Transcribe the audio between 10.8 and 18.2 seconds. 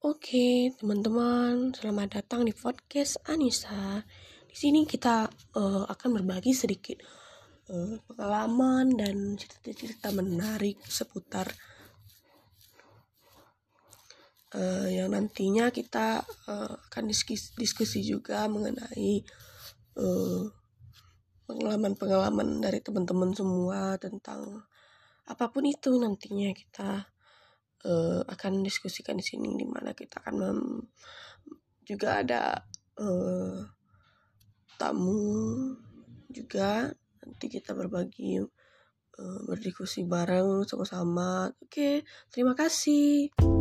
seputar uh, yang nantinya kita uh, akan diskusi, diskusi